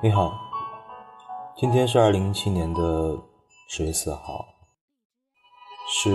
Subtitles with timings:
[0.00, 0.32] 你好，
[1.56, 3.18] 今天是二零一七年的
[3.66, 4.46] 十月四号，
[5.88, 6.08] 是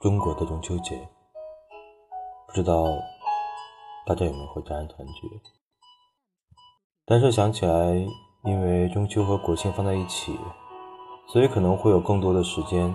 [0.00, 1.06] 中国的中秋节。
[2.46, 2.86] 不知道
[4.06, 5.28] 大家有没有和家人团聚？
[7.04, 7.94] 但是想起来，
[8.44, 10.34] 因为中秋和国庆放在一起，
[11.28, 12.94] 所以可能会有更多的时间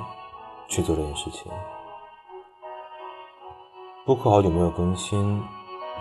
[0.68, 1.52] 去做这件事情。
[4.08, 5.40] 播客好久没有更新，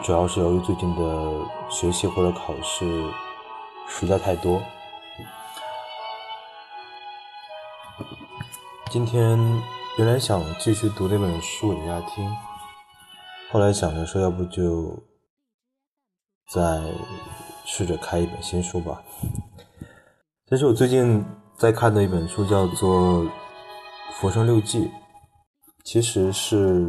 [0.02, 3.04] 主要是由于最近的学习或者考试。
[3.90, 4.62] 实在太多。
[8.90, 9.38] 今天
[9.98, 12.28] 原来想继续读那本书给大家听，
[13.52, 14.98] 后来想着说，要不就
[16.48, 16.80] 再
[17.64, 19.02] 试着开一本新书吧。
[20.46, 21.24] 这是我最近
[21.56, 23.22] 在看的一本书，叫做
[24.14, 24.86] 《浮生六记》，
[25.84, 26.82] 其实是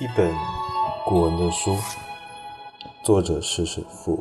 [0.00, 0.34] 一本
[1.04, 1.76] 古文的书，
[3.04, 4.20] 作者是沈复。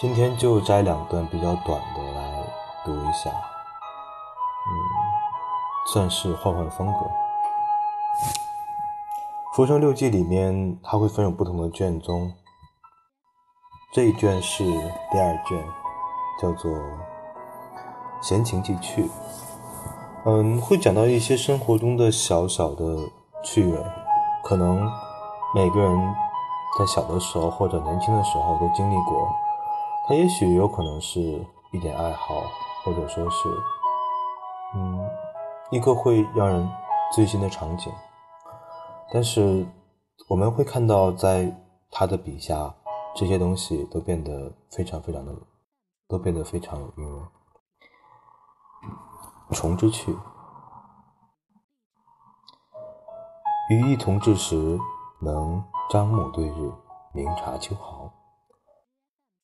[0.00, 2.44] 今天就摘两段比较短的来
[2.84, 4.70] 读一下，嗯，
[5.92, 6.92] 算是换换风格。
[9.56, 12.32] 《浮生六记》里面它会分有不同的卷宗，
[13.92, 14.62] 这一卷是
[15.10, 15.64] 第二卷，
[16.40, 16.70] 叫做
[18.22, 19.02] 《闲情寄趣》，
[20.26, 22.84] 嗯，会讲到一些生活中的小小的
[23.42, 23.84] 趣味，
[24.44, 24.88] 可能
[25.56, 26.14] 每个人
[26.78, 29.28] 在小的时候或者年轻的时候都经历过。
[30.08, 31.20] 它也许有可能是
[31.70, 32.40] 一点爱好，
[32.82, 33.46] 或者说是，
[34.74, 35.06] 嗯，
[35.70, 36.66] 一个会让人
[37.14, 37.92] 醉心的场景。
[39.12, 39.66] 但是
[40.30, 41.54] 我们会看到，在
[41.90, 42.74] 他的笔下，
[43.14, 45.32] 这些东西都变得非常非常的，
[46.08, 47.22] 都变得非常有韵味。
[49.50, 50.16] 虫之趣，
[53.68, 54.78] 与一同治时，
[55.20, 56.72] 能张目对日，
[57.12, 58.10] 明察秋毫。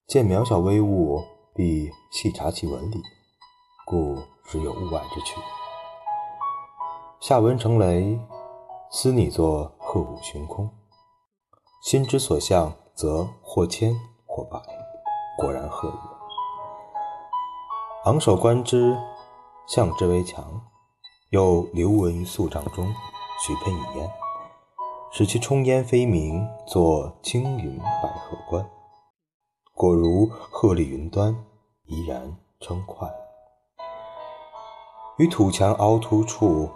[0.07, 3.03] 见渺小微物，必细察其纹理，
[3.87, 5.41] 故时有物外之趣。
[7.20, 8.20] 下闻成雷，
[8.91, 10.69] 思拟作鹤舞悬空。
[11.83, 14.61] 心之所向，则或千或百，
[15.39, 15.95] 果然鹤也。
[18.05, 18.95] 昂首观之，
[19.67, 20.61] 象之为强，
[21.31, 22.87] 又流闻于素帐中，
[23.41, 24.11] 许喷以烟，
[25.11, 28.70] 使其冲烟飞鸣，作青云百鹤观。
[29.84, 31.36] 果如鹤立云端，
[31.84, 33.06] 怡然称快。
[35.18, 36.70] 于土墙凹凸处，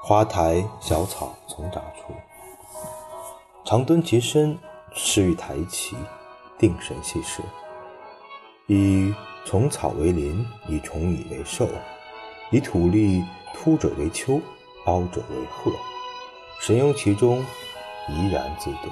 [0.00, 2.12] 花台小草丛杂处，
[3.64, 4.58] 常蹲其身，
[4.92, 5.94] 施于台旗，
[6.58, 7.40] 定神细视。
[8.66, 9.14] 以
[9.44, 11.68] 虫草为林，以虫蚁为兽，
[12.50, 13.24] 以土立
[13.54, 14.40] 凸者为丘，
[14.86, 15.70] 凹者为壑，
[16.58, 17.38] 神游其中，
[18.08, 18.88] 怡然自得。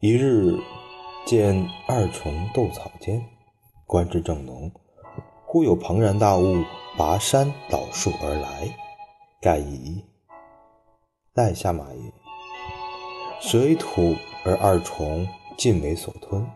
[0.00, 0.60] 一日，
[1.24, 3.24] 见二重斗草间，
[3.86, 4.70] 观之正浓，
[5.46, 6.62] 忽有庞然大物
[6.98, 8.68] 拔山倒树而来，
[9.40, 10.04] 盖以
[11.32, 12.12] 赖下马也。
[13.40, 16.46] 蛇以土而二重尽为所吞，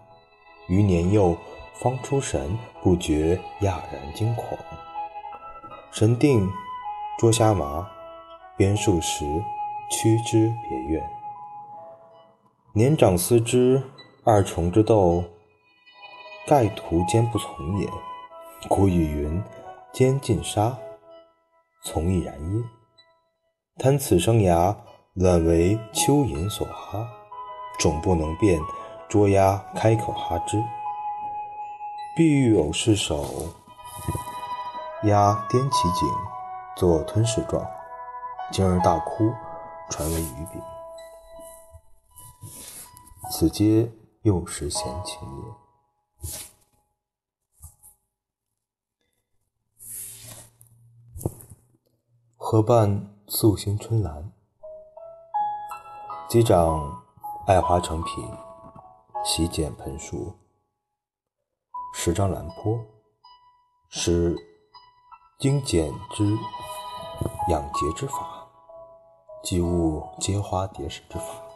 [0.66, 1.34] 余年幼
[1.74, 4.58] 方出神，不觉讶然惊恐。
[5.90, 6.46] 神定，
[7.18, 7.88] 捉虾麻，
[8.58, 9.24] 鞭数十，
[9.90, 11.17] 驱之别院。
[12.78, 13.82] 年长思之，
[14.22, 15.24] 二重之斗，
[16.46, 17.88] 盖图坚不从也。
[18.68, 19.42] 古语云
[19.92, 20.78] ：“坚尽杀，
[21.82, 22.62] 从亦然耶？”
[23.82, 24.76] 贪此生涯，
[25.14, 27.04] 乱为蚯蚓所哈，
[27.80, 28.60] 种不能变，
[29.08, 30.62] 捉鸭开口哈之。
[32.16, 33.24] 必欲偶是手，
[35.02, 36.08] 鸭颠其颈，
[36.76, 37.60] 作吞噬状，
[38.52, 39.32] 惊而大哭，
[39.90, 40.62] 传为鱼柄。
[43.30, 45.54] 此皆幼时闲情也。
[52.36, 54.32] 河畔素心春兰，
[56.28, 57.04] 机长
[57.46, 58.26] 爱花成品，
[59.24, 60.34] 洗剪盆树，
[61.94, 62.80] 十张兰坡，
[63.90, 64.34] 使
[65.38, 66.24] 精剪之
[67.50, 68.48] 养节之法，
[69.44, 71.47] 即物接花蝶式之法。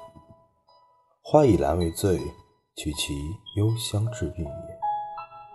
[1.32, 2.18] 花以兰为最，
[2.76, 4.52] 取其幽香之韵也，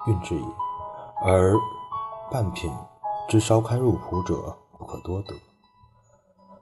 [0.08, 0.42] 韵之也。
[1.24, 1.54] 而
[2.32, 2.74] 半品
[3.30, 5.36] 之稍堪入谱者，不可多得。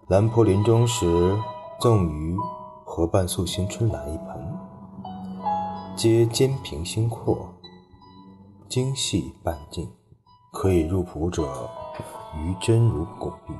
[0.09, 1.33] 兰坡临终时，
[1.79, 2.37] 赠于
[2.83, 4.59] 河畔素心春兰一盆，
[5.95, 7.53] 皆坚平心阔，
[8.67, 9.89] 精细半径，
[10.51, 11.69] 可以入谱者，
[12.35, 13.53] 余真如拱璧。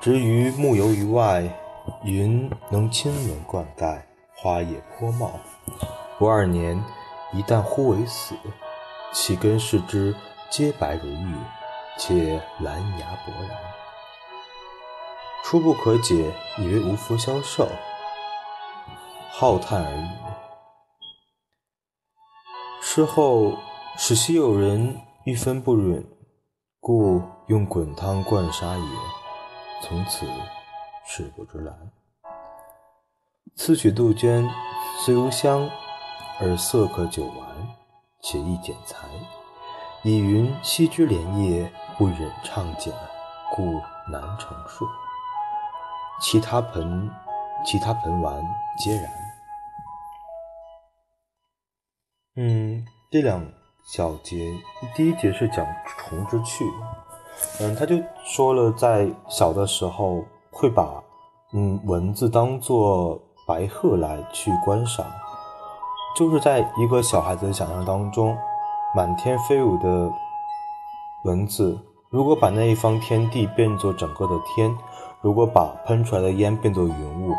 [0.00, 1.54] 至于木游于外。
[2.04, 4.00] 云能亲闻灌溉，
[4.34, 5.32] 花叶颇茂。
[6.18, 6.82] 不二年，
[7.32, 8.34] 一旦忽为死，
[9.12, 10.14] 其根视之，
[10.50, 11.34] 皆白如玉，
[11.98, 13.56] 且蓝芽勃然。
[15.44, 17.68] 初不可解，以为无福消受，
[19.30, 20.08] 浩叹而已。
[22.82, 23.54] 事后，
[23.96, 26.06] 使昔有人欲分不允，
[26.80, 28.84] 故用滚汤灌杀也。
[29.82, 30.26] 从此，
[31.06, 31.74] 赤不知蓝。
[33.56, 34.48] 此取杜鹃，
[35.04, 35.68] 虽无香，
[36.40, 37.68] 而色可久玩，
[38.22, 39.08] 且易剪裁。
[40.02, 42.94] 以云溪之莲叶不忍畅剪，
[43.54, 43.80] 故
[44.10, 44.86] 难成数。
[46.22, 47.10] 其他盆，
[47.66, 48.42] 其他盆玩
[48.78, 49.10] 皆然。
[52.36, 53.44] 嗯，这两
[53.84, 54.54] 小节，
[54.94, 56.64] 第一节是讲虫之趣。
[57.58, 60.24] 嗯，他就说了，在小的时候
[60.60, 61.02] 会把
[61.54, 65.06] 嗯蚊子当做白鹤来去观赏，
[66.14, 68.36] 就是在一个小孩子的想象当中，
[68.94, 70.12] 满天飞舞的
[71.24, 71.80] 蚊子，
[72.10, 74.76] 如果把那一方天地变作整个的天，
[75.22, 77.32] 如果把喷出来的烟变作云雾，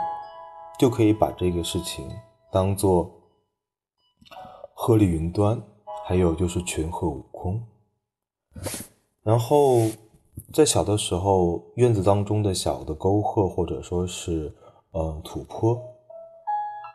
[0.79, 2.09] 就可以把这个事情
[2.51, 3.07] 当做
[4.73, 5.62] 鹤立云端，
[6.07, 7.63] 还有就是群鹤舞空，
[9.21, 9.81] 然后。
[10.54, 14.54] 在小的时候，院子当中的小的沟壑，或者说是
[14.92, 15.82] 呃土坡，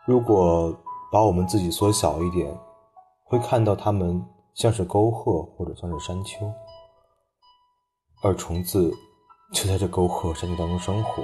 [0.06, 0.76] 如果
[1.10, 2.54] 把我们自己缩小一点，
[3.24, 4.22] 会看到它们
[4.54, 6.52] 像是沟壑，或者像是山丘，
[8.22, 8.92] 而虫子
[9.52, 11.22] 就在这沟壑、山丘当中生活。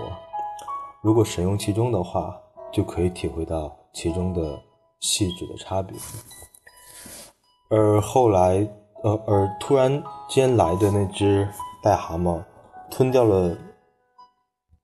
[1.02, 2.34] 如果神用其中的话，
[2.72, 4.58] 就可以体会到其中的
[5.00, 5.94] 细致的差别。
[7.68, 8.66] 而后来，
[9.02, 11.46] 呃，而突然间来的那只。
[11.82, 12.42] 癞蛤蟆
[12.90, 13.56] 吞掉了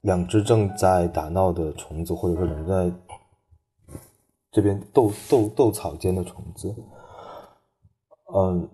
[0.01, 2.97] 两只正在打闹的虫子，或者说正在
[4.51, 6.75] 这边斗斗斗草间的虫子。
[8.33, 8.69] 嗯，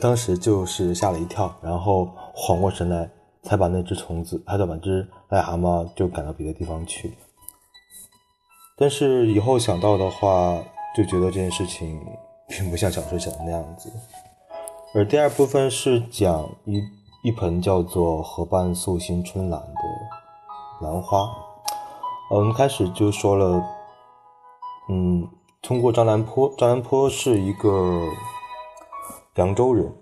[0.00, 3.10] 当时就是吓了一跳，然后缓过神来，
[3.42, 7.16] 才把那只虫子，才把只癞蛤蟆就赶到别的地方去。
[8.76, 10.62] 但是以后想到的话，
[10.96, 12.00] 就觉得这件事情。
[12.48, 13.92] 并不像小说讲的那样子，
[14.94, 16.82] 而第二部分是讲一
[17.22, 21.28] 一盆叫做“河畔素心春兰”的兰花。
[22.30, 23.62] 嗯，开始就说了，
[24.88, 25.28] 嗯，
[25.60, 28.00] 通过张兰坡，张兰坡是一个
[29.34, 29.92] 扬州人，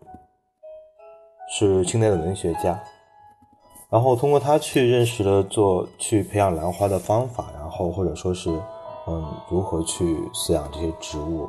[1.51, 2.79] 是清代的文学家，
[3.91, 8.51] 然后通过他去认识了做去培养兰花的方法，然后或者说是
[9.07, 11.49] 嗯如何去饲养这些植物。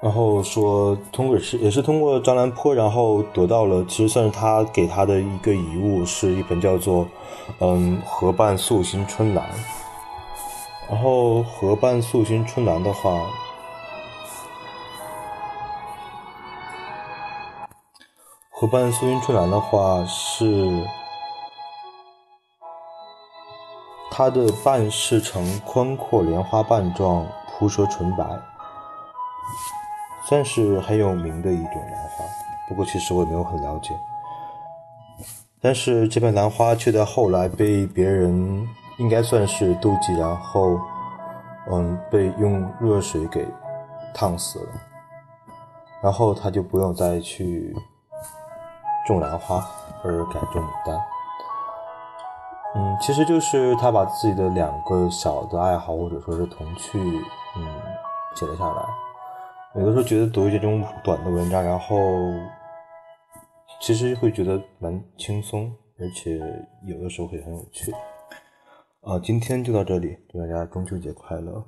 [0.00, 7.04] 然后说，通过是也是通过张兰坡，然后得到了，其实算是他给他的一个遗物，是一本叫做
[7.58, 9.44] 《嗯河畔素心春兰》。
[10.88, 13.10] 然后河畔素心春兰的话，
[18.50, 20.86] 河畔素心春兰的话是
[24.10, 27.26] 它的瓣是呈宽阔莲花瓣状，
[27.58, 28.24] 铺设纯白。
[30.28, 32.24] 算是很有名的一种兰花，
[32.68, 33.98] 不过其实我也没有很了解。
[35.58, 40.78] 但是这片兰花却在后来被别人应该算是妒忌，然后
[41.70, 43.48] 嗯被用热水给
[44.14, 44.68] 烫死了，
[46.02, 47.74] 然后他就不用再去
[49.06, 49.66] 种兰花，
[50.04, 51.00] 而改种牡丹。
[52.76, 57.00] 嗯，其实就是他把自己的两个小的爱好或者说是童趣，
[58.38, 58.88] 写了下来。
[59.74, 61.98] 有的时候觉得读一些这种短的文章，然后
[63.80, 66.38] 其实会觉得蛮轻松，而且
[66.84, 67.92] 有的时候会很有趣。
[69.00, 71.64] 啊，今天就到这里，祝大家中秋节快乐！